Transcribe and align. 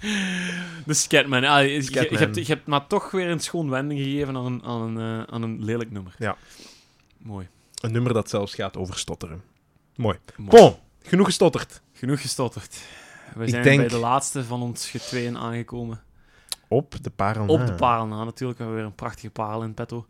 Ah, 0.00 0.08
je. 0.08 0.82
De 0.86 0.94
Scatman. 0.94 1.44
Ah, 1.44 1.62
je, 1.62 1.70
je, 1.92 2.16
hebt, 2.18 2.36
je 2.36 2.44
hebt 2.44 2.66
maar 2.66 2.86
toch 2.86 3.10
weer 3.10 3.28
een 3.28 3.40
schoon 3.40 3.70
wending 3.70 4.00
gegeven 4.00 4.36
aan 4.36 4.46
een, 4.46 4.62
aan 4.64 4.80
een, 4.80 5.20
eh, 5.22 5.34
aan 5.34 5.42
een 5.42 5.64
lelijk 5.64 5.90
nummer. 5.90 6.14
Ja. 6.18 6.36
Mooi. 7.18 7.48
Een 7.80 7.92
nummer 7.92 8.12
dat 8.12 8.28
zelfs 8.30 8.54
gaat 8.54 8.76
over 8.76 8.98
stotteren. 8.98 9.42
Mooi. 9.96 10.18
Mooi. 10.36 10.50
Bon, 10.50 10.76
genoeg 11.02 11.26
gestotterd. 11.26 11.80
Genoeg 11.92 12.20
gestotterd. 12.20 12.76
We 13.34 13.48
zijn 13.48 13.62
denk- 13.62 13.78
bij 13.80 13.88
de 13.88 13.96
laatste 13.98 14.44
van 14.44 14.62
ons 14.62 14.90
getweeën 14.90 15.38
aangekomen. 15.38 16.02
Op 16.68 16.94
de 17.02 17.10
parel 17.10 17.46
Op 17.46 17.66
de 17.66 17.74
parel 17.74 18.06
na, 18.06 18.24
natuurlijk. 18.24 18.58
We 18.58 18.64
hebben 18.64 18.82
weer 18.82 18.90
een 18.90 18.96
prachtige 18.96 19.30
parel 19.30 19.62
in 19.62 19.74
petto. 19.74 20.06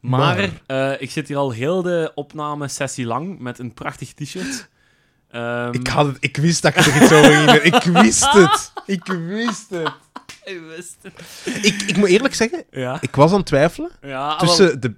Maar, 0.00 0.50
Maar- 0.66 0.92
eh, 0.92 1.00
ik 1.00 1.10
zit 1.10 1.28
hier 1.28 1.36
al 1.36 1.50
heel 1.50 1.82
de 1.82 2.12
opname-sessie 2.14 3.06
lang 3.06 3.38
met 3.38 3.58
een 3.58 3.74
prachtig 3.74 4.12
t-shirt. 4.12 4.68
Ehm, 5.32 5.72
Ik, 5.72 5.86
had 5.86 6.06
het, 6.06 6.16
ik 6.20 6.36
wist 6.36 6.62
dat 6.62 6.74
je 6.74 6.90
er 6.90 7.02
iets 7.02 7.12
over 7.12 7.32
ging 7.32 7.50
doen. 7.50 7.72
Ik 7.72 7.82
wist 8.02 8.32
het. 8.42 8.72
Ik 8.86 9.04
wist 9.06 9.70
het. 9.70 9.92
Ik 10.44 10.60
wist 10.68 10.96
het. 11.02 11.64
Ik, 11.64 11.82
ik 11.82 11.96
moet 11.96 12.08
eerlijk 12.08 12.34
zeggen, 12.34 12.64
Ja. 12.70 12.98
ik 13.00 13.14
was 13.14 13.30
aan 13.30 13.36
het 13.36 13.46
twijfelen 13.46 13.90
ja 14.02 14.36
tussen 14.36 14.80
de, 14.80 14.94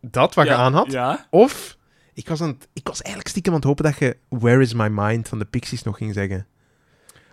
dat 0.00 0.34
wat 0.34 0.44
Ah, 0.44 0.50
ja, 0.50 0.56
je 0.56 0.62
aan 0.64 0.74
had, 0.74 1.26
of 1.30 1.76
ik 2.14 2.28
was, 2.28 2.40
aan 2.40 2.48
het, 2.48 2.68
ik 2.72 2.86
was 2.88 3.00
eigenlijk 3.00 3.28
stiekem 3.28 3.52
aan 3.52 3.58
het 3.58 3.68
hopen 3.68 3.84
dat 3.84 3.98
je 3.98 4.16
Where 4.28 4.60
is 4.62 4.74
my 4.74 4.88
mind 4.88 5.28
van 5.28 5.38
de 5.38 5.44
Pixies 5.44 5.82
nog 5.82 5.96
ging 5.96 6.14
zeggen. 6.14 6.46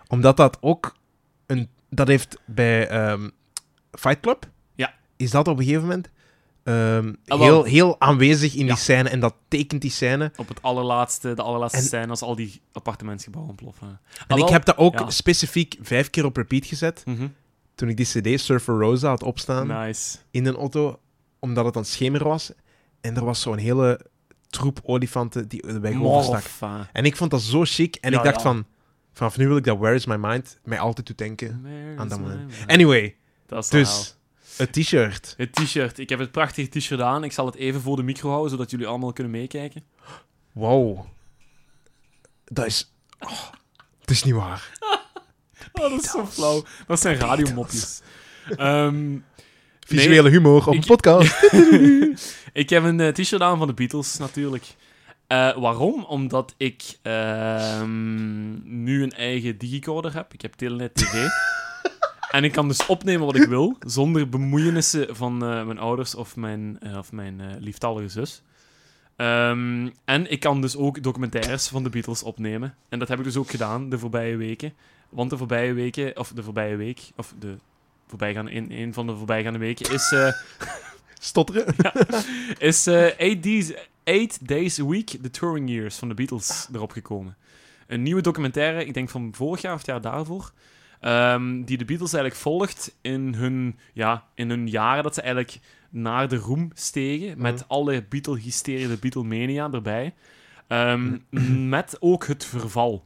Omdat 0.08 0.36
dat 0.36 0.58
ook 0.60 0.94
een... 1.46 1.68
Dat 1.90 2.08
heeft 2.08 2.36
bij 2.44 2.88
ehm, 2.88 3.28
Fight 3.92 4.20
Club... 4.20 4.48
Ja. 4.74 4.94
Is 5.16 5.30
dat 5.30 5.48
op 5.48 5.58
een 5.58 5.64
gegeven 5.64 5.82
moment 5.86 6.08
ehm, 6.64 7.12
Ah, 7.26 7.40
heel, 7.40 7.64
heel 7.64 8.00
aanwezig 8.00 8.54
in 8.54 8.66
Ja. 8.66 8.72
die 8.74 8.82
scène. 8.82 9.08
En 9.08 9.20
dat 9.20 9.34
tekent 9.48 9.80
die 9.82 9.90
scène. 9.90 10.32
Op 10.36 10.48
het 10.48 10.62
allerlaatste, 10.62 11.34
de 11.34 11.42
allerlaatste 11.42 11.78
En- 11.78 11.84
scène 11.84 12.06
als 12.06 12.22
al 12.22 12.36
die 12.36 12.60
appartementsgebouwen 12.72 13.50
ontploffen. 13.52 13.88
En 13.88 13.98
Ah, 14.26 14.36
ik 14.38 14.42
wel. 14.44 14.52
heb 14.52 14.64
dat 14.64 14.76
ook 14.76 14.98
Ja. 14.98 15.10
specifiek 15.10 15.76
vijf 15.80 16.10
keer 16.10 16.24
op 16.24 16.36
repeat 16.36 16.66
gezet. 16.66 17.02
Mhm. 17.06 17.26
Toen 17.74 17.88
ik 17.88 17.96
die 17.96 18.06
cd 18.06 18.40
Surfer 18.40 18.74
Rosa 18.78 19.08
had 19.08 19.22
opstaan 19.22 19.66
Nice. 19.66 20.16
in 20.30 20.46
een 20.46 20.56
auto. 20.56 20.98
Omdat 21.38 21.64
het 21.64 21.74
het 21.74 21.86
schemer 21.88 22.24
was. 22.24 22.52
En 23.00 23.16
er 23.16 23.24
was 23.24 23.40
zo'n 23.40 23.58
hele 23.58 24.00
troep 24.48 24.80
olifanten 24.82 25.48
die 25.48 25.62
de 25.66 25.80
weg 25.80 26.00
overstak. 26.00 26.86
En 26.92 27.04
ik 27.04 27.16
vond 27.16 27.30
dat 27.30 27.40
zo 27.42 27.60
chic. 27.64 27.94
En 27.96 28.10
Ja, 28.12 28.18
ik 28.18 28.24
dacht 28.24 28.42
van... 28.42 28.64
Vanaf 29.12 29.36
nu 29.36 29.48
wil 29.48 29.56
ik 29.56 29.64
dat 29.64 29.78
Where 29.78 29.94
is 29.94 30.06
my 30.06 30.16
mind 30.16 30.58
mij 30.64 30.78
altijd 30.78 31.06
doet 31.06 31.18
denken 31.18 31.60
Where 31.62 31.98
aan 31.98 32.08
dat 32.08 32.20
moment. 32.20 32.52
Anyway, 32.66 33.16
dus 33.70 34.16
het 34.56 34.72
t-shirt. 34.72 35.34
Het 35.36 35.52
t-shirt. 35.52 35.98
Ik 35.98 36.08
heb 36.08 36.18
het 36.18 36.30
prachtige 36.32 36.68
t-shirt 36.78 37.00
aan. 37.00 37.24
Ik 37.24 37.32
zal 37.32 37.46
het 37.46 37.54
even 37.54 37.80
voor 37.80 37.96
de 37.96 38.02
micro 38.02 38.28
houden, 38.30 38.50
zodat 38.50 38.70
jullie 38.70 38.86
allemaal 38.86 39.12
kunnen 39.12 39.32
meekijken. 39.32 39.84
Wow. 40.52 41.04
Dat 42.44 42.66
is... 42.66 42.92
Oh, 43.18 43.30
het 44.00 44.10
is 44.10 44.22
niet 44.24 44.34
waar. 44.34 44.70
Oh, 45.72 45.90
dat 45.90 46.02
is 46.04 46.10
zo 46.10 46.26
flauw. 46.26 46.64
Dat 46.86 47.00
zijn 47.00 47.16
radiomopjes. 47.18 48.00
Ehm, 48.56 49.16
Visuele 49.80 50.28
humor 50.30 50.66
op 50.66 50.74
ik- 50.74 50.80
een 50.80 50.86
podcast. 50.86 51.42
ik 52.62 52.68
heb 52.70 52.82
een 52.84 53.00
eh, 53.00 53.08
t-shirt 53.12 53.42
aan 53.42 53.58
van 53.58 53.66
de 53.66 53.74
Beatles, 53.74 54.16
natuurlijk. 54.16 54.64
Eh, 55.26 55.56
waarom? 55.56 56.04
Omdat 56.04 56.54
ik 56.56 56.98
ehm, 57.02 58.82
nu 58.84 59.02
een 59.02 59.12
eigen 59.12 59.58
digicoder 59.58 60.14
heb. 60.14 60.32
Ik 60.34 60.42
heb 60.42 60.52
Telenet 60.52 60.94
TV. 60.94 61.12
en 62.32 62.44
ik 62.44 62.52
kan 62.52 62.68
dus 62.68 62.86
opnemen 62.86 63.26
wat 63.26 63.36
ik 63.36 63.48
wil, 63.48 63.76
zonder 63.80 64.28
bemoeienissen 64.28 65.16
van 65.16 65.44
eh, 65.44 65.64
mijn 65.64 65.78
ouders 65.78 66.14
of 66.14 66.36
mijn, 66.36 66.78
eh, 66.80 66.98
of 66.98 67.12
mijn 67.12 67.40
eh, 67.40 67.46
lieftallige 67.58 68.08
zus. 68.08 68.42
Ehm, 69.16 69.88
en 70.04 70.30
ik 70.30 70.40
kan 70.40 70.60
dus 70.60 70.76
ook 70.76 71.02
documentaires 71.02 71.68
van 71.68 71.82
de 71.82 71.90
Beatles 71.90 72.22
opnemen. 72.22 72.74
En 72.88 72.98
dat 72.98 73.08
heb 73.08 73.18
ik 73.18 73.24
dus 73.24 73.36
ook 73.36 73.50
gedaan 73.50 73.88
de 73.88 73.98
voorbije 73.98 74.36
weken. 74.36 74.72
Want 75.08 75.30
de 75.30 75.36
voorbije 75.36 75.72
weken, 75.72 76.18
of 76.18 76.32
de 76.34 76.42
voorbije 76.42 76.76
week, 76.76 77.00
of 77.16 77.34
de 77.38 77.56
voorbijgaande, 78.06 78.50
in 78.50 78.72
een 78.72 78.94
van 78.94 79.06
de 79.06 79.16
voorbijgaande 79.16 79.58
weken, 79.58 79.92
is, 79.92 80.14
Stotteren. 81.22 81.74
is 82.58 82.86
eh, 82.86 83.18
eight, 83.20 83.42
days, 83.42 83.72
eight 84.04 84.48
Days 84.48 84.80
a 84.80 84.86
Week, 84.86 85.06
The 85.06 85.30
Touring 85.30 85.70
Years 85.70 85.96
van 85.96 86.08
de 86.08 86.14
Beatles 86.14 86.68
erop 86.72 86.90
gekomen. 86.90 87.36
Een 87.86 88.02
nieuwe 88.02 88.20
documentaire, 88.20 88.84
ik 88.84 88.94
denk 88.94 89.08
van 89.08 89.30
vorig 89.34 89.60
jaar 89.60 89.72
of 89.72 89.78
het 89.78 89.86
jaar 89.86 90.00
daarvoor, 90.00 90.52
ehm, 91.02 91.62
die 91.62 91.78
de 91.78 91.84
Beatles 91.84 92.12
eigenlijk 92.12 92.42
volgt 92.42 92.96
in 93.00 93.34
hun, 93.34 93.78
ja, 93.92 94.26
in 94.34 94.50
hun 94.50 94.68
jaren 94.68 95.02
dat 95.02 95.14
ze 95.14 95.20
eigenlijk 95.20 95.58
naar 95.90 96.28
de 96.28 96.36
roem 96.36 96.70
stegen, 96.74 97.40
met 97.40 97.54
Mhm. 97.54 97.64
alle 97.66 98.04
Beatle-hysterie, 98.08 98.88
de 98.88 98.96
Beatlemania 98.96 99.70
erbij. 99.70 100.14
Ehm, 100.68 101.18
met 101.68 101.96
ook 102.00 102.26
het 102.26 102.44
verval. 102.44 103.04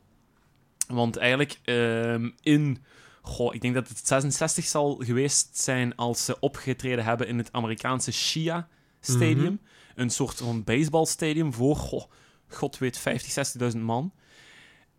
Want 0.88 1.16
eigenlijk 1.16 1.58
ehm, 1.64 2.30
in... 2.40 2.78
Goh, 3.22 3.54
ik 3.54 3.60
denk 3.60 3.74
dat 3.74 3.88
het 3.88 4.06
66 4.06 4.64
zal 4.64 4.94
geweest 5.04 5.58
zijn 5.58 5.96
als 5.96 6.24
ze 6.24 6.40
opgetreden 6.40 7.04
hebben 7.04 7.26
in 7.28 7.38
het 7.38 7.52
Amerikaanse 7.52 8.12
Shia 8.12 8.68
Stadium. 9.00 9.60
Mhm. 9.62 10.00
Een 10.00 10.10
soort 10.10 10.36
van 10.36 10.64
baseballstadium 10.64 11.52
voor, 11.52 11.76
goh, 11.76 12.04
god 12.48 12.78
weet, 12.78 12.98
50, 12.98 13.32
60.000 13.32 13.82
man. 13.82 14.12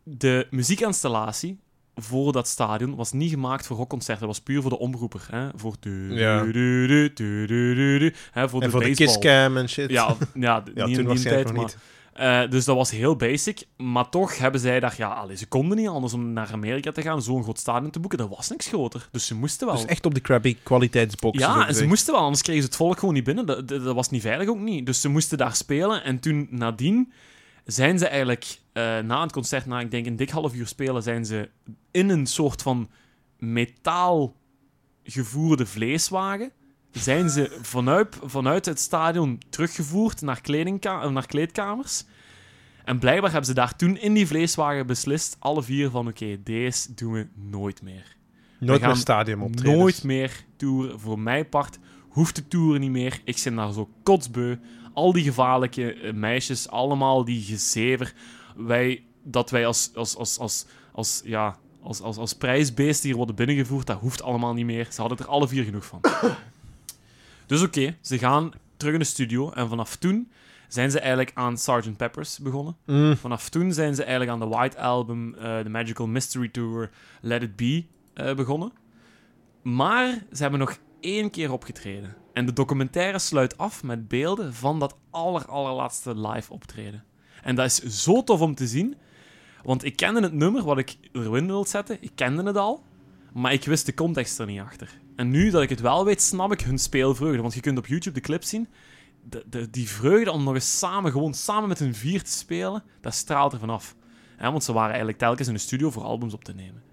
De 0.03 0.47
muziekinstallatie 0.49 1.59
voor 1.99 2.31
dat 2.31 2.47
stadion 2.47 2.95
was 2.95 3.11
niet 3.11 3.29
gemaakt 3.29 3.67
voor 3.67 3.77
rockconcerten. 3.77 4.27
Dat 4.27 4.35
was 4.35 4.43
puur 4.45 4.61
voor 4.61 4.69
de 4.69 4.79
omroeper. 4.79 5.27
Hè? 5.31 5.47
Voor, 5.55 5.75
du- 5.79 6.13
Ja. 6.13 6.43
du- 6.43 7.11
du- 7.13 7.45
du- 7.47 8.13
hè, 8.31 8.49
voor 8.49 8.61
En 8.61 8.65
de 8.65 8.71
voor 8.71 8.83
de 8.83 8.93
kisscam 8.95 9.57
en 9.57 9.69
shit. 9.69 9.89
Ja, 9.89 10.15
ja, 10.33 10.63
Ja, 10.75 10.85
niet 10.85 10.95
toen 10.95 11.05
waarschijnlijk 11.05 11.45
tijd, 11.45 11.45
nog 11.45 11.53
maar... 11.55 11.63
niet. 11.65 11.77
Eh, 12.13 12.49
dus 12.51 12.65
dat 12.65 12.75
was 12.75 12.91
heel 12.91 13.15
basic. 13.15 13.63
Maar 13.77 14.09
toch 14.09 14.37
hebben 14.37 14.61
zij 14.61 14.79
daar... 14.79 14.93
Ja, 14.97 15.07
allee, 15.07 15.35
ze 15.37 15.45
konden 15.47 15.77
niet 15.77 15.87
anders 15.87 16.13
om 16.13 16.33
naar 16.33 16.49
Amerika 16.51 16.91
te 16.91 17.01
gaan, 17.01 17.21
zo'n 17.21 17.43
groot 17.43 17.59
stadion 17.59 17.91
te 17.91 17.99
boeken. 17.99 18.17
Dat 18.19 18.29
was 18.29 18.49
niks 18.49 18.67
groter. 18.67 19.07
Dus 19.11 19.25
ze 19.27 19.35
moesten 19.35 19.67
wel. 19.67 19.75
Dus 19.75 19.85
echt 19.85 20.05
op 20.05 20.13
de 20.13 20.21
crappy 20.21 20.57
kwaliteitsbox. 20.63 21.39
ja, 21.39 21.67
en 21.67 21.75
ze 21.75 21.85
moesten 21.87 22.13
wel, 22.13 22.21
anders 22.23 22.41
kregen 22.41 22.61
ze 22.61 22.67
het 22.67 22.77
volk 22.77 22.99
gewoon 22.99 23.13
niet 23.13 23.23
binnen. 23.23 23.45
Dat, 23.45 23.67
dat, 23.67 23.83
dat 23.83 23.95
was 23.95 24.09
niet 24.09 24.21
veilig 24.21 24.47
ook 24.47 24.59
niet. 24.59 24.85
Dus 24.85 25.01
ze 25.01 25.09
moesten 25.09 25.37
daar 25.37 25.55
spelen. 25.55 26.03
En 26.03 26.19
toen, 26.19 26.47
nadien, 26.49 27.11
zijn 27.67 27.99
ze 27.99 28.07
eigenlijk 28.07 28.59
eh, 28.73 28.99
na 28.99 29.21
het 29.21 29.31
concert, 29.31 29.65
na 29.65 29.79
ik 29.79 29.91
denk 29.91 30.05
een 30.05 30.15
dik 30.15 30.29
half 30.29 30.55
uur 30.55 30.67
spelen, 30.67 31.03
zijn 31.03 31.25
ze 31.25 31.49
in 31.91 32.09
een 32.09 32.25
soort 32.25 32.61
van 32.61 32.89
metaal 33.37 34.35
gevoerde 35.03 35.65
vleeswagen. 35.65 36.51
Zijn 36.91 37.29
ze 37.29 37.57
vanuit, 37.61 38.17
vanuit 38.23 38.65
het 38.65 38.79
stadion 38.79 39.39
teruggevoerd 39.49 40.21
naar, 40.21 40.41
eh, 40.43 41.09
naar 41.09 41.25
kleedkamers. 41.25 42.03
En 42.83 42.99
blijkbaar 42.99 43.31
hebben 43.31 43.49
ze 43.49 43.53
daar 43.53 43.75
toen 43.75 43.97
in 43.97 44.13
die 44.13 44.27
vleeswagen 44.27 44.87
beslist, 44.87 45.35
alle 45.39 45.63
vier 45.63 45.89
van 45.89 46.07
oké, 46.07 46.43
deze 46.43 46.93
doen 46.93 47.13
we 47.13 47.27
nooit 47.33 47.81
meer. 47.81 48.15
Nooit 48.59 48.81
meer 48.81 48.95
stadium 48.95 49.41
optreden. 49.41 49.77
Nooit 49.77 50.03
meer 50.03 50.43
toeren. 50.55 50.99
Voor 50.99 51.19
mijn 51.19 51.49
part 51.49 51.79
hoeft 52.09 52.35
de 52.35 52.47
toeren 52.47 52.81
niet 52.81 52.91
meer. 52.91 53.21
Ik 53.23 53.41
ben 53.43 53.55
daar 53.55 53.73
zo 53.73 53.89
kotsbeu. 54.03 54.57
Al 54.97 55.13
die 55.13 55.23
gevaarlijke 55.23 55.93
eh, 55.93 56.13
meisjes, 56.13 56.69
allemaal 56.69 57.25
die 57.25 57.41
gezever. 57.41 58.13
Wij, 58.55 59.03
dat 59.23 59.49
wij 59.49 59.65
als, 59.65 59.91
als, 59.95 60.15
als, 60.15 60.39
als, 60.39 60.65
als, 60.91 61.21
ja, 61.25 61.57
als, 61.81 62.01
als, 62.01 62.17
als 62.17 62.33
prijsbeesten 62.33 63.07
hier 63.07 63.17
worden 63.17 63.35
binnengevoerd, 63.35 63.87
dat 63.87 63.99
hoeft 63.99 64.21
allemaal 64.21 64.53
niet 64.53 64.65
meer. 64.65 64.87
Ze 64.89 65.01
hadden 65.01 65.17
er 65.19 65.27
alle 65.27 65.47
vier 65.47 65.63
genoeg 65.63 65.85
van. 65.85 66.01
dus 67.47 67.61
oké, 67.61 67.95
ze 68.01 68.17
gaan 68.17 68.51
terug 68.77 68.93
in 68.93 68.99
de 68.99 69.05
studio. 69.05 69.51
En 69.51 69.67
vanaf 69.67 69.95
toen 69.95 70.31
zijn 70.67 70.91
ze 70.91 70.99
eigenlijk 70.99 71.31
aan 71.33 71.57
Sgt. 71.57 71.97
Peppers 71.97 72.39
begonnen. 72.39 72.77
Mm. 72.85 73.17
Vanaf 73.17 73.49
toen 73.49 73.73
zijn 73.73 73.95
ze 73.95 74.01
eigenlijk 74.01 74.31
aan 74.31 74.49
de 74.49 74.55
White 74.55 74.79
Album, 74.79 75.35
eh, 75.35 75.63
de 75.63 75.69
Magical 75.69 76.07
Mystery 76.07 76.47
Tour, 76.47 76.89
Let 77.21 77.41
It 77.41 77.55
Be 77.55 77.85
eh, 78.13 78.35
begonnen. 78.35 78.71
Maar 79.61 80.23
ze 80.31 80.41
hebben 80.41 80.59
nog 80.59 80.77
één 81.07 81.29
keer 81.29 81.51
opgetreden. 81.51 82.15
En 82.33 82.45
de 82.45 82.53
documentaire 82.53 83.19
sluit 83.19 83.57
af 83.57 83.83
met 83.83 84.07
beelden 84.07 84.53
van 84.53 84.79
dat 84.79 84.95
aller, 85.09 85.45
allerlaatste 85.45 86.19
live 86.19 86.53
optreden. 86.53 87.03
En 87.43 87.55
dat 87.55 87.65
is 87.65 88.03
zo 88.03 88.23
tof 88.23 88.41
om 88.41 88.55
te 88.55 88.67
zien. 88.67 88.95
Want 89.63 89.83
ik 89.83 89.95
kende 89.95 90.21
het 90.21 90.33
nummer 90.33 90.63
wat 90.63 90.77
ik 90.77 90.97
erin 91.11 91.45
wil 91.45 91.65
zetten. 91.65 91.97
Ik 91.99 92.11
kende 92.15 92.43
het 92.43 92.57
al. 92.57 92.83
Maar 93.33 93.53
ik 93.53 93.63
wist 93.63 93.85
de 93.85 93.93
context 93.93 94.39
er 94.39 94.45
niet 94.45 94.59
achter. 94.59 94.99
En 95.15 95.29
nu 95.29 95.49
dat 95.49 95.61
ik 95.61 95.69
het 95.69 95.81
wel 95.81 96.05
weet, 96.05 96.21
snap 96.21 96.51
ik 96.51 96.61
hun 96.61 96.77
speelvreugde. 96.77 97.41
Want 97.41 97.53
je 97.53 97.61
kunt 97.61 97.77
op 97.77 97.87
YouTube 97.87 98.19
de 98.19 98.25
clip 98.25 98.43
zien. 98.43 98.67
De, 99.23 99.43
de, 99.49 99.69
die 99.69 99.89
vreugde 99.89 100.31
om 100.31 100.43
nog 100.43 100.53
eens 100.53 100.77
samen, 100.77 101.11
gewoon 101.11 101.33
samen 101.33 101.67
met 101.67 101.79
hun 101.79 101.95
vier 101.95 102.23
te 102.23 102.31
spelen, 102.31 102.83
dat 103.01 103.13
straalt 103.13 103.53
er 103.53 103.59
vanaf. 103.59 103.95
Want 104.39 104.63
ze 104.63 104.73
waren 104.73 104.89
eigenlijk 104.89 105.17
telkens 105.17 105.47
in 105.47 105.53
de 105.53 105.59
studio 105.59 105.91
voor 105.91 106.03
albums 106.03 106.33
op 106.33 106.43
te 106.43 106.53
nemen. 106.53 106.83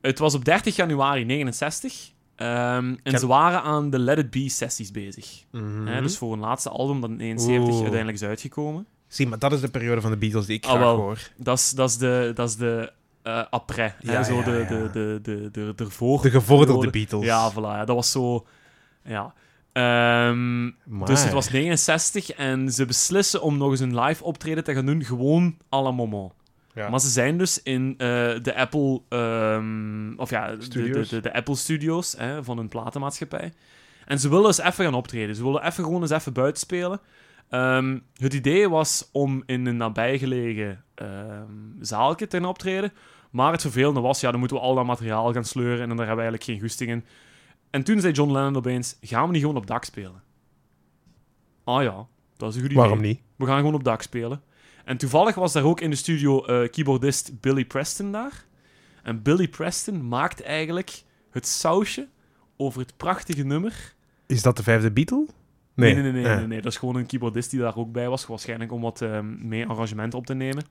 Het 0.00 0.18
was 0.18 0.34
op 0.34 0.44
30 0.44 0.76
januari 0.76 1.24
69. 1.24 2.14
Ehm, 2.36 2.94
en 3.02 3.18
ze 3.18 3.26
waren 3.26 3.62
aan 3.62 3.90
de 3.90 3.98
Let 3.98 4.18
It 4.18 4.30
Be 4.30 4.48
sessies 4.48 4.90
bezig. 4.90 5.44
Mhm. 5.52 6.02
Dus 6.02 6.18
voor 6.18 6.32
een 6.32 6.38
laatste 6.38 6.68
album 6.70 7.00
dat 7.00 7.10
in 7.10 7.20
71 7.20 7.68
Oeh. 7.68 7.80
uiteindelijk 7.80 8.22
is 8.22 8.28
uitgekomen. 8.28 8.86
Zie, 9.08 9.26
maar 9.26 9.38
dat 9.38 9.52
is 9.52 9.60
de 9.60 9.68
periode 9.68 10.00
van 10.00 10.10
de 10.10 10.16
Beatles 10.16 10.46
die 10.46 10.56
ik 10.56 10.64
Ah, 10.64 10.70
graag 10.70 10.82
wel. 10.82 10.96
hoor. 10.96 11.18
Dat 11.36 11.58
is, 11.58 11.70
dat 11.70 11.88
is 11.88 11.96
de, 11.96 12.32
dat 12.34 12.48
is 12.48 12.56
de 12.56 12.92
eh, 13.22 13.42
après. 13.50 13.94
hè, 14.04 14.12
Ja, 14.12 14.22
zo 14.22 14.34
ja, 14.36 14.42
de, 14.44 14.50
ja. 14.50 14.64
De, 14.68 14.90
de, 14.92 15.18
de, 15.22 15.50
de, 15.52 15.72
de, 15.74 15.84
ervoor. 15.84 16.22
De 16.22 16.30
gevorderde. 16.30 16.90
Beatles. 16.90 17.24
Ja, 17.24 17.52
voilà. 17.52 17.54
Ja, 17.54 17.84
dat 17.84 17.96
was 17.96 18.10
zo... 18.10 18.46
Ja. 19.04 19.34
Ehm, 19.72 20.70
dus 21.04 21.22
het 21.22 21.32
was 21.32 21.50
69 21.50 22.30
en 22.30 22.72
ze 22.72 22.84
beslissen 22.84 23.42
om 23.42 23.56
nog 23.56 23.70
eens 23.70 23.80
een 23.80 24.00
live 24.00 24.24
optreden 24.24 24.64
te 24.64 24.74
gaan 24.74 24.86
doen, 24.86 25.04
gewoon 25.04 25.56
à 25.74 25.82
la 25.82 25.90
moment. 25.90 26.32
Ja. 26.76 26.88
Maar 26.88 27.00
ze 27.00 27.08
zijn 27.08 27.38
dus 27.38 27.62
in 27.62 27.94
eh, 27.98 28.06
de 28.42 28.54
Apple... 28.54 29.02
ehm, 29.08 30.14
of 30.16 30.30
ja, 30.30 30.56
de, 30.56 30.68
de, 30.68 31.06
de, 31.08 31.20
de 31.20 31.32
Apple 31.32 31.54
Studios 31.56 32.14
hè, 32.18 32.44
van 32.44 32.58
een 32.58 32.68
platenmaatschappij. 32.68 33.52
En 34.06 34.20
ze 34.20 34.28
willen 34.28 34.46
eens 34.46 34.60
even 34.60 34.84
gaan 34.84 34.94
optreden. 34.94 35.36
Ze 35.36 35.44
willen 35.44 35.66
even 35.66 35.84
gewoon 35.84 36.00
eens 36.00 36.10
even 36.10 36.32
buiten 36.32 36.60
spelen. 36.60 37.00
Ehm, 37.48 37.98
het 38.14 38.34
idee 38.34 38.68
was 38.68 39.08
om 39.12 39.42
in 39.46 39.66
een 39.66 39.76
nabijgelegen 39.76 40.84
zaaltje 41.80 42.26
te 42.26 42.36
gaan 42.36 42.48
optreden. 42.48 42.92
Maar 43.30 43.52
het 43.52 43.60
vervelende 43.60 44.00
was, 44.00 44.20
ja, 44.20 44.30
dan 44.30 44.38
moeten 44.38 44.56
we 44.56 44.62
al 44.62 44.74
dat 44.74 44.86
materiaal 44.86 45.32
gaan 45.32 45.44
sleuren 45.44 45.80
en 45.80 45.96
daar 45.96 46.06
hebben 46.06 46.16
we 46.16 46.22
eigenlijk 46.22 46.42
geen 46.42 46.60
goesting 46.60 46.90
in. 46.90 47.04
En 47.70 47.82
toen 47.82 48.00
zei 48.00 48.12
John 48.12 48.32
Lennon 48.32 48.56
opeens, 48.56 48.96
gaan 49.00 49.26
we 49.26 49.32
niet 49.32 49.40
gewoon 49.40 49.56
op 49.56 49.66
dak 49.66 49.84
spelen? 49.84 50.22
Ah 51.64 51.82
ja, 51.82 52.06
dat 52.36 52.48
is 52.48 52.54
een 52.54 52.60
goed 52.60 52.70
idee. 52.70 52.82
Waarom 52.82 53.00
niet? 53.00 53.20
We 53.36 53.46
gaan 53.46 53.58
gewoon 53.58 53.74
op 53.74 53.84
dak 53.84 54.02
spelen. 54.02 54.42
En 54.86 54.96
toevallig 54.96 55.34
was 55.34 55.52
daar 55.52 55.62
ook 55.64 55.80
in 55.80 55.90
de 55.90 55.96
studio 55.96 56.44
eh, 56.44 56.70
keyboardist 56.70 57.40
Billy 57.40 57.64
Preston 57.64 58.12
daar. 58.12 58.44
En 59.02 59.22
Billy 59.22 59.48
Preston 59.48 60.08
maakt 60.08 60.42
eigenlijk 60.42 61.02
het 61.30 61.46
sausje 61.46 62.08
over 62.56 62.80
het 62.80 62.96
prachtige 62.96 63.42
nummer. 63.42 63.94
Is 64.26 64.42
dat 64.42 64.56
de 64.56 64.62
vijfde 64.62 64.90
Beatle? 64.90 65.26
Nee, 65.74 65.94
nee, 65.94 66.02
nee, 66.02 66.12
nee, 66.12 66.24
Eh. 66.24 66.36
nee, 66.36 66.46
nee. 66.46 66.60
Dat 66.62 66.72
is 66.72 66.78
gewoon 66.78 66.96
een 66.96 67.06
keyboardist 67.06 67.50
die 67.50 67.60
daar 67.60 67.76
ook 67.76 67.92
bij 67.92 68.08
was. 68.08 68.26
Waarschijnlijk 68.26 68.72
om 68.72 68.80
wat 68.80 69.00
eh, 69.02 69.20
mee 69.20 69.66
arrangementen 69.66 70.18
op 70.18 70.26
te 70.26 70.34
nemen. 70.34 70.64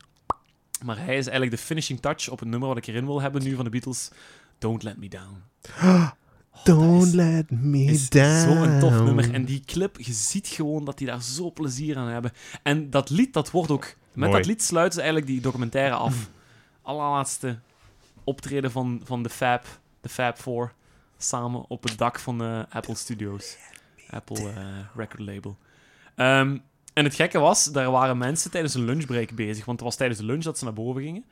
Maar 0.85 0.97
hij 0.97 1.17
is 1.17 1.27
eigenlijk 1.27 1.51
de 1.51 1.63
finishing 1.63 1.99
touch 1.99 2.29
op 2.29 2.39
het 2.39 2.47
nummer 2.49 2.67
wat 2.67 2.77
ik 2.77 2.87
erin 2.87 3.05
wil 3.05 3.21
hebben 3.21 3.43
nu 3.43 3.55
van 3.55 3.63
de 3.63 3.69
Beatles. 3.69 4.11
Don't 4.57 4.83
Let 4.83 4.97
Me 4.97 5.07
Down. 5.07 5.41
Oh, 6.57 6.63
Don't 6.63 7.05
is- 7.05 7.11
let 7.13 7.51
me 7.51 7.83
is 7.83 8.09
down. 8.09 8.39
Zo'n 8.39 8.79
tof 8.79 9.01
nummer. 9.03 9.33
En 9.33 9.45
die 9.45 9.61
clip, 9.65 9.99
je 9.99 10.13
ziet 10.13 10.47
gewoon 10.47 10.85
dat 10.85 10.97
die 10.97 11.07
daar 11.07 11.21
zo 11.23 11.51
plezier 11.51 11.97
aan 11.97 12.07
hebben. 12.07 12.31
En 12.63 12.89
dat 12.89 13.09
lied, 13.09 13.33
dat 13.33 13.51
wordt 13.51 13.71
ook... 13.71 13.95
Met 14.15 14.29
Mooi. 14.29 14.41
dat 14.41 14.45
lied 14.45 14.63
sluiten 14.63 14.93
ze 14.93 15.01
eigenlijk 15.01 15.31
die 15.31 15.41
documentaire 15.41 15.95
af. 15.95 16.29
Allerlaatste 16.81 17.59
optreden 18.23 18.71
van, 18.71 19.01
van 19.03 19.23
de 19.23 19.29
Fab, 19.29 19.65
de 20.01 20.09
Fab 20.09 20.37
Four, 20.37 20.73
samen 21.17 21.65
op 21.67 21.83
het 21.83 21.97
dak 21.97 22.19
van 22.19 22.37
de 22.37 22.65
Apple 22.69 22.95
Studios. 22.95 23.57
Apple 24.09 24.49
eh, 24.49 24.55
record 24.95 25.21
label. 25.21 25.57
Ehm, 26.15 26.57
en 26.93 27.03
het 27.03 27.15
gekke 27.15 27.39
was, 27.39 27.65
daar 27.65 27.91
waren 27.91 28.17
mensen 28.17 28.51
tijdens 28.51 28.73
een 28.73 28.85
lunchbreak 28.85 29.31
bezig. 29.31 29.65
Want 29.65 29.79
het 29.79 29.87
was 29.87 29.97
tijdens 29.97 30.19
de 30.19 30.25
lunch 30.25 30.43
dat 30.43 30.57
ze 30.57 30.63
naar 30.63 30.73
boven 30.73 31.01
gingen. 31.01 31.25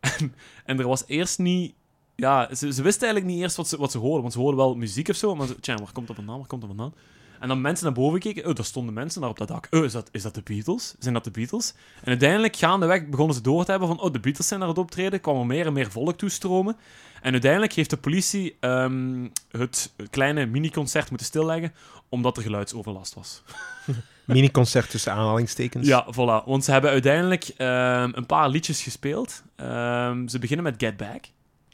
En, 0.18 0.34
en 0.64 0.78
er 0.78 0.88
was 0.88 1.04
eerst 1.06 1.38
niet... 1.38 1.74
Ja, 2.14 2.54
ze, 2.54 2.72
ze 2.72 2.82
wisten 2.82 3.02
eigenlijk 3.02 3.34
niet 3.34 3.42
eerst 3.42 3.56
wat 3.56 3.68
ze, 3.68 3.76
wat 3.76 3.90
ze 3.90 3.98
hoorden. 3.98 4.20
Want 4.20 4.32
ze 4.32 4.38
hoorden 4.38 4.56
wel 4.60 4.74
muziek 4.74 5.08
of 5.08 5.16
zo. 5.16 5.34
Maar 5.34 5.46
ze, 5.46 5.60
tja, 5.60 5.76
waar 5.76 5.92
komt 5.92 6.06
dat 6.06 6.16
vandaan? 6.16 6.38
Waar 6.38 6.46
komt 6.46 6.60
dat 6.60 6.70
vandaan? 6.70 6.94
En 7.40 7.48
dan 7.48 7.60
mensen 7.60 7.84
naar 7.84 7.94
boven 7.94 8.20
keken. 8.20 8.46
Oh, 8.46 8.54
daar 8.54 8.64
stonden 8.64 8.94
mensen 8.94 9.20
daar 9.20 9.30
op 9.30 9.38
dat 9.38 9.48
dak. 9.48 9.66
Oh, 9.70 9.84
is 9.84 9.92
dat, 9.92 10.08
is 10.12 10.22
dat 10.22 10.34
de 10.34 10.42
Beatles? 10.44 10.94
Zijn 10.98 11.14
dat 11.14 11.24
de 11.24 11.30
Beatles? 11.30 11.74
En 12.00 12.08
uiteindelijk, 12.08 12.56
gaandeweg, 12.56 13.06
begonnen 13.06 13.34
ze 13.34 13.42
door 13.42 13.64
te 13.64 13.70
hebben 13.70 13.88
van... 13.88 14.00
Oh, 14.00 14.12
de 14.12 14.20
Beatles 14.20 14.48
zijn 14.48 14.60
naar 14.60 14.68
het 14.68 14.78
optreden. 14.78 15.20
kwam 15.20 15.38
er 15.38 15.46
meer 15.46 15.66
en 15.66 15.72
meer 15.72 15.90
volk 15.90 16.18
toestromen. 16.18 16.76
En 17.22 17.32
uiteindelijk 17.32 17.72
heeft 17.72 17.90
de 17.90 17.96
politie 17.96 18.56
ehm, 18.60 19.28
het 19.50 19.92
kleine 20.10 20.46
mini-concert 20.46 21.08
moeten 21.08 21.26
stilleggen. 21.26 21.72
Omdat 22.08 22.36
er 22.36 22.42
geluidsoverlast 22.42 23.14
was. 23.14 23.42
Mini-concert 24.24 24.90
tussen 24.90 25.12
aanhalingstekens. 25.12 25.86
Ja, 25.86 26.06
voilà. 26.12 26.44
Want 26.44 26.64
ze 26.64 26.72
hebben 26.72 26.90
uiteindelijk 26.90 27.44
ehm, 27.56 28.10
een 28.12 28.26
paar 28.26 28.48
liedjes 28.48 28.82
gespeeld. 28.82 29.42
Ehm, 29.56 30.28
ze 30.28 30.38
beginnen 30.38 30.64
met 30.64 30.74
Get 30.78 30.96
Back. 30.96 31.24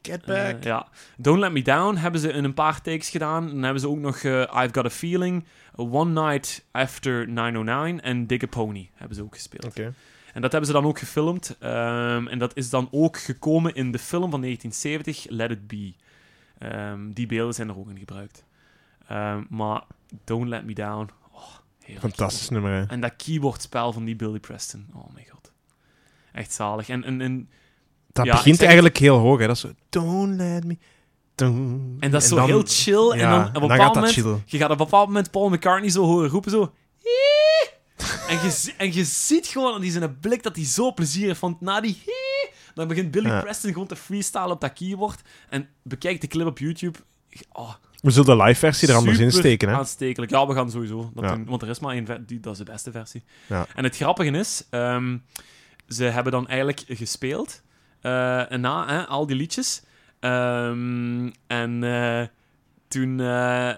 Get 0.07 0.23
Eh, 0.23 0.27
back. 0.27 0.63
ja. 0.65 0.89
Don't 1.17 1.39
Let 1.39 1.53
Me 1.53 1.63
Down 1.63 1.97
hebben 1.97 2.21
ze 2.21 2.29
in 2.33 2.45
een 2.45 2.55
paar 2.55 2.81
takes 2.81 3.11
gedaan. 3.11 3.47
Dan 3.49 3.63
hebben 3.63 3.81
ze 3.81 3.89
ook 3.89 3.99
nog 3.99 4.17
eh, 4.17 4.41
I've 4.41 4.69
Got 4.73 4.85
a 4.85 4.91
Feeling, 4.91 5.45
One 5.77 6.21
Night 6.23 6.65
After 6.71 7.29
909 7.29 8.01
en 8.03 8.27
Dig 8.27 8.43
a 8.43 8.47
Pony 8.47 8.91
hebben 8.95 9.17
ze 9.17 9.23
ook 9.23 9.35
gespeeld. 9.35 9.65
Oké. 9.65 9.95
En 10.35 10.41
dat 10.43 10.51
hebben 10.53 10.71
ze 10.71 10.77
dan 10.77 10.85
ook 10.87 10.99
gefilmd. 10.99 11.57
ehm, 11.61 12.27
en 12.27 12.39
dat 12.39 12.57
is 12.57 12.71
dan 12.71 12.89
ook 12.91 13.19
gekomen 13.19 13.75
in 13.75 13.93
de 13.93 13.99
film 13.99 14.31
van 14.31 14.41
1970, 14.41 15.27
Let 15.31 15.51
It 15.51 15.67
Be. 15.67 15.93
Ehm, 16.59 17.13
die 17.13 17.27
beelden 17.27 17.55
zijn 17.55 17.69
er 17.69 17.79
ook 17.79 17.89
in 17.91 17.99
gebruikt. 17.99 18.45
Ehm, 19.09 19.43
maar 19.49 19.83
Don't 20.25 20.49
Let 20.49 20.65
Me 20.65 20.73
Down, 20.75 21.11
oh. 21.33 21.99
Fantastisch 21.99 22.49
nummer, 22.49 22.73
hè. 22.73 22.85
En 22.87 23.01
dat 23.01 23.17
keyboardspel 23.17 23.93
van 23.93 24.05
die 24.05 24.17
Billy 24.17 24.39
Preston, 24.39 24.87
oh 24.95 25.13
mijn 25.15 25.27
god. 25.31 25.53
Echt 26.33 26.53
zalig. 26.53 26.89
En, 26.89 27.05
en, 27.05 27.21
en 27.21 27.49
Dat 28.15 28.27
Ja, 28.27 28.33
begint 28.33 28.57
zeg- 28.57 28.65
eigenlijk 28.67 28.97
heel 28.99 29.19
hoog, 29.19 29.39
hè. 29.39 29.47
Dat 29.47 29.57
is 29.57 29.63
zo... 29.63 29.71
Don't 29.89 30.37
let 30.37 30.65
me... 30.65 30.79
Don't... 31.35 32.03
En 32.03 32.11
dat 32.11 32.23
is 32.23 32.29
zo 32.29 32.37
dan- 32.37 32.47
heel 32.47 32.63
chill. 32.67 33.11
en 33.11 33.31
dan 33.31 33.47
op 33.49 33.55
een 33.63 33.69
bepaald 33.69 33.95
moment... 33.95 34.15
Je 34.15 34.59
gaat 34.59 34.71
op 34.71 34.71
een 34.71 34.85
bepaald 34.85 35.07
moment 35.07 35.31
Paul 35.31 35.49
McCartney 35.49 35.91
zo 35.91 36.05
horen 36.05 36.29
roepen, 36.31 36.51
zo... 36.51 36.73
En, 38.29 38.37
je, 38.43 38.75
en 38.77 38.93
je 38.95 39.05
ziet 39.05 39.47
gewoon 39.47 39.75
aan 39.75 39.81
die 39.81 39.91
zijn 39.91 40.19
blik 40.21 40.43
dat 40.43 40.57
hij 40.57 40.65
zo 40.65 40.93
plezier 40.93 41.27
heeft. 41.27 41.41
Want 41.41 41.61
na 41.61 41.81
die... 41.81 42.03
Dan 42.75 42.89
begint 42.89 43.11
Billy 43.11 43.27
Ja. 43.29 43.41
Preston 43.41 43.73
gewoon 43.73 43.87
te 43.87 43.97
freestylen 43.97 44.51
op 44.51 44.61
dat 44.61 44.73
keyboard. 44.73 45.21
En 45.49 45.69
bekijk 45.83 46.21
de 46.21 46.27
clip 46.27 46.47
op 46.47 46.59
YouTube. 46.59 46.99
Oh, 47.53 47.73
We 48.01 48.11
zullen 48.11 48.37
de 48.39 48.43
live 48.45 48.59
versie 48.59 48.89
er 48.89 48.95
anders 48.95 49.19
in 49.19 49.33
steken, 49.33 49.69
hè. 49.69 49.75
aanstekelijk. 49.75 50.33
Ja, 50.33 50.47
we 50.47 50.55
gaan 50.55 50.71
sowieso. 50.71 51.11
Dat 51.15 51.25
Ja. 51.25 51.35
doen- 51.35 51.45
want 51.45 51.63
er 51.63 51.69
is 51.69 51.79
maar 51.79 51.95
één... 51.95 52.25
Die, 52.27 52.41
dat 52.41 52.53
is 52.53 52.59
de 52.59 52.65
beste 52.65 52.91
versie. 52.91 53.25
Ja. 53.47 53.67
En 53.75 53.85
het 53.85 53.97
grappige 53.97 54.31
is... 54.31 54.67
ehm, 54.71 55.17
ze 55.89 56.05
hebben 56.05 56.33
dan 56.33 56.49
eigenlijk 56.49 56.85
gespeeld. 56.89 57.63
Eh, 58.05 58.53
en 58.53 58.61
na 58.61 58.87
hè, 58.87 59.07
al 59.07 59.27
die 59.27 59.37
liedjes. 59.37 59.83
Ehm, 60.21 61.31
en 61.47 61.85
eh, 61.85 62.27
toen... 62.89 63.21
eh, 63.21 63.71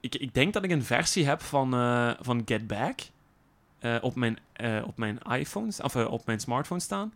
ik, 0.00 0.14
ik 0.14 0.34
denk 0.34 0.52
dat 0.52 0.64
ik 0.64 0.70
een 0.70 0.84
versie 0.84 1.26
heb 1.26 1.42
van, 1.42 1.70
van 2.20 2.42
Get 2.44 2.66
Back. 2.66 3.00
op, 4.00 4.14
mijn, 4.14 4.38
op 4.84 4.96
mijn 4.96 5.18
iPhone, 5.18 5.72
of 5.82 5.96
op 5.96 6.26
mijn 6.26 6.40
smartphone 6.40 6.80
staan. 6.80 7.12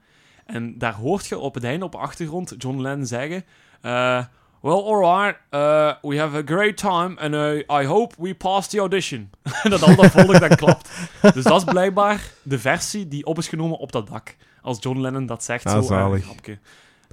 En 0.46 0.78
daar 0.78 0.94
hoort 0.94 1.26
je 1.26 1.38
op 1.38 1.54
het 1.54 1.64
einde 1.64 1.84
op 1.84 1.92
de 1.92 1.98
achtergrond 1.98 2.54
John 2.58 2.80
Lennon 2.80 3.06
zeggen... 3.06 3.44
eh, 3.80 4.24
well, 4.60 4.82
alright, 4.82 5.38
uh, 5.52 5.94
we 6.02 6.16
have 6.16 6.34
a 6.34 6.42
great 6.42 6.76
time 6.76 7.18
and 7.18 7.34
uh, 7.34 7.82
I 7.82 7.84
hope 7.84 8.14
we 8.18 8.34
pass 8.34 8.68
the 8.68 8.78
audition. 8.78 9.30
En 9.62 9.70
dat 9.70 9.82
al 9.82 9.94
dat 9.96 10.10
volk 10.10 10.40
dan 10.40 10.56
klapt. 10.56 10.90
Dus 11.34 11.44
dat 11.44 11.56
is 11.56 11.64
blijkbaar 11.64 12.20
de 12.42 12.58
versie 12.58 13.08
die 13.08 13.26
op 13.26 13.38
is 13.38 13.48
genomen 13.48 13.78
op 13.78 13.92
dat 13.92 14.06
dak. 14.06 14.36
Als 14.64 14.82
John 14.82 14.98
Lennon 15.00 15.26
dat 15.26 15.44
zegt, 15.44 15.66
Ah, 15.66 15.82
zo 15.82 15.94
eh, 15.94 16.12
een 16.12 16.20
grapje. 16.22 16.58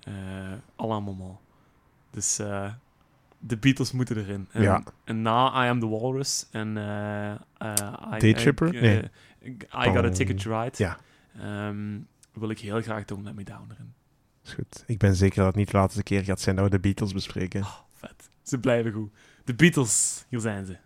Uh, 0.08 0.88
la 0.88 1.00
moment. 1.00 1.38
Dus 2.12 2.40
eh, 2.40 2.74
de 3.40 3.58
Beatles 3.58 3.92
moeten 3.92 4.18
erin. 4.18 4.48
En, 4.52 4.62
Ja. 4.62 4.84
en 5.04 5.22
na 5.22 5.66
I 5.66 5.70
Am 5.70 5.80
The 5.80 5.88
Walrus 5.90 6.48
en 6.52 6.78
eh 6.78 7.32
eh, 7.32 7.38
I, 8.14 8.20
Daytripper? 8.20 8.76
eh, 8.76 8.82
Nee. 8.82 9.02
I 9.86 9.90
Got 9.94 9.96
A 10.06 10.10
Ticket 10.10 10.42
to 10.42 10.60
Ride 10.62 10.84
Ja. 10.84 10.98
ehm, 11.40 12.00
wil 12.34 12.50
ik 12.50 12.60
heel 12.60 12.82
graag 12.82 13.06
Don't 13.06 13.24
Let 13.24 13.36
Me 13.36 13.44
Down 13.44 13.72
erin. 13.72 13.94
Is 14.44 14.54
goed. 14.54 14.84
Ik 14.88 14.98
ben 14.98 15.16
zeker 15.16 15.38
dat 15.38 15.46
het 15.48 15.56
niet 15.56 15.72
de 15.72 15.78
laatste 15.78 16.04
keer 16.04 16.24
gaat 16.24 16.40
zijn 16.40 16.56
dat 16.56 16.66
we 16.66 16.72
de 16.72 16.80
Beatles 16.80 17.14
bespreken. 17.14 17.62
Oh, 17.62 17.76
vet. 17.94 18.30
Ze 18.42 18.60
blijven 18.60 18.92
goed. 18.92 19.12
De 19.44 19.54
Beatles, 19.56 20.26
hier 20.30 20.40
zijn 20.40 20.66
ze. 20.66 20.78